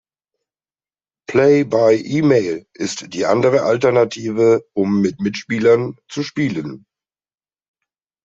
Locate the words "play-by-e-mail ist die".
1.27-3.27